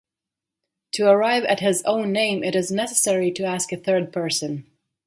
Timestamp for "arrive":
1.11-1.43